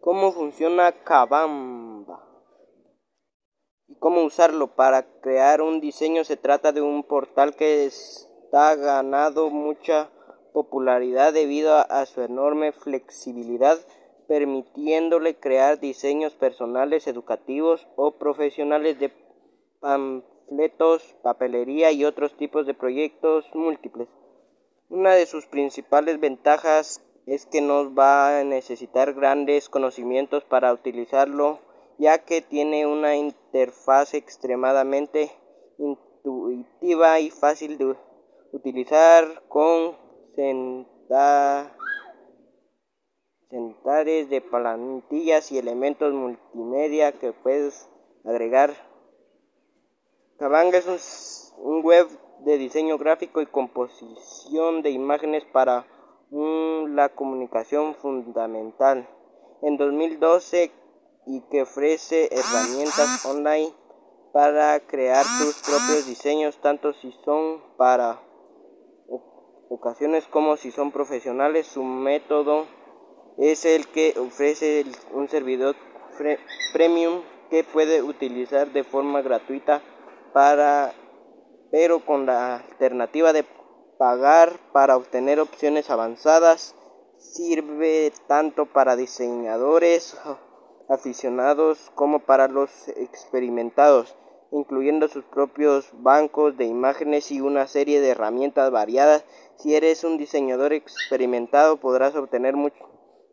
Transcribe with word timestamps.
cómo 0.00 0.32
funciona 0.32 0.92
Kabamba 0.92 2.26
y 3.88 3.96
cómo 3.96 4.22
usarlo 4.22 4.74
para 4.74 5.20
crear 5.20 5.62
un 5.62 5.80
diseño. 5.80 6.24
Se 6.24 6.36
trata 6.36 6.72
de 6.72 6.80
un 6.80 7.04
portal 7.04 7.54
que 7.54 7.84
está 7.84 8.74
ganado 8.76 9.50
mucha 9.50 10.10
popularidad 10.52 11.32
debido 11.32 11.74
a 11.76 12.06
su 12.06 12.22
enorme 12.22 12.72
flexibilidad, 12.72 13.78
permitiéndole 14.26 15.38
crear 15.38 15.80
diseños 15.80 16.34
personales, 16.34 17.06
educativos 17.06 17.86
o 17.96 18.18
profesionales 18.18 18.98
de 18.98 19.12
panfletos, 19.80 21.16
papelería 21.22 21.92
y 21.92 22.04
otros 22.04 22.36
tipos 22.36 22.66
de 22.66 22.74
proyectos 22.74 23.46
múltiples. 23.54 24.08
Una 24.88 25.14
de 25.14 25.26
sus 25.26 25.46
principales 25.46 26.18
ventajas 26.18 27.00
es 27.30 27.46
que 27.46 27.60
no 27.60 27.94
va 27.94 28.40
a 28.40 28.44
necesitar 28.44 29.14
grandes 29.14 29.68
conocimientos 29.68 30.42
para 30.42 30.72
utilizarlo, 30.72 31.60
ya 31.96 32.24
que 32.24 32.42
tiene 32.42 32.86
una 32.86 33.14
interfaz 33.14 34.14
extremadamente 34.14 35.30
intuitiva 35.78 37.20
y 37.20 37.30
fácil 37.30 37.78
de 37.78 37.94
utilizar 38.50 39.44
con 39.46 39.96
centenares 43.48 44.28
de 44.28 44.40
plantillas 44.40 45.52
y 45.52 45.58
elementos 45.58 46.12
multimedia 46.12 47.12
que 47.12 47.32
puedes 47.32 47.88
agregar. 48.24 48.74
Kabanga 50.36 50.78
es 50.78 51.54
un 51.58 51.82
web 51.84 52.08
de 52.40 52.58
diseño 52.58 52.98
gráfico 52.98 53.40
y 53.40 53.46
composición 53.46 54.82
de 54.82 54.90
imágenes 54.90 55.44
para 55.44 55.86
la 56.30 57.08
comunicación 57.08 57.94
fundamental. 57.94 59.08
En 59.62 59.76
2012 59.76 60.70
y 61.26 61.40
que 61.50 61.62
ofrece 61.62 62.28
herramientas 62.32 63.24
online 63.26 63.72
para 64.32 64.78
crear 64.80 65.24
tus 65.38 65.60
propios 65.62 66.06
diseños 66.06 66.58
tanto 66.60 66.92
si 66.92 67.12
son 67.24 67.60
para 67.76 68.20
ocasiones 69.68 70.26
como 70.26 70.56
si 70.56 70.70
son 70.70 70.92
profesionales 70.92 71.66
su 71.66 71.82
método 71.82 72.66
es 73.38 73.64
el 73.64 73.88
que 73.88 74.14
ofrece 74.18 74.84
un 75.12 75.28
servidor 75.28 75.74
premium 76.72 77.22
que 77.50 77.64
puede 77.64 78.02
utilizar 78.02 78.72
de 78.72 78.84
forma 78.84 79.20
gratuita 79.20 79.82
para 80.32 80.92
pero 81.70 82.04
con 82.04 82.26
la 82.26 82.56
alternativa 82.56 83.32
de 83.32 83.44
pagar 84.00 84.58
para 84.72 84.96
obtener 84.96 85.40
opciones 85.40 85.90
avanzadas 85.90 86.74
sirve 87.18 88.10
tanto 88.26 88.64
para 88.64 88.96
diseñadores 88.96 90.16
aficionados 90.88 91.92
como 91.94 92.20
para 92.20 92.48
los 92.48 92.88
experimentados, 92.88 94.16
incluyendo 94.52 95.06
sus 95.08 95.26
propios 95.26 95.90
bancos 95.92 96.56
de 96.56 96.64
imágenes 96.64 97.30
y 97.30 97.42
una 97.42 97.66
serie 97.66 98.00
de 98.00 98.08
herramientas 98.08 98.70
variadas. 98.70 99.26
Si 99.58 99.74
eres 99.74 100.02
un 100.02 100.16
diseñador 100.16 100.72
experimentado 100.72 101.76
podrás 101.76 102.16
obtener 102.16 102.56
muy, 102.56 102.72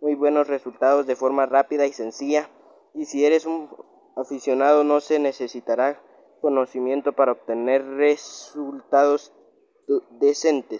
muy 0.01 0.15
buenos 0.15 0.49
resultados 0.49 1.07
de 1.07 1.15
forma 1.15 1.45
rápida 1.45 1.85
y 1.85 1.93
sencilla 1.93 2.49
y 2.93 3.05
si 3.05 3.25
eres 3.25 3.45
un 3.45 3.69
aficionado 4.17 4.83
no 4.83 4.99
se 4.99 5.17
necesitará 5.17 6.03
conocimiento 6.41 7.13
para 7.13 7.31
obtener 7.31 7.85
resultados 7.85 9.31
decentes. 10.19 10.75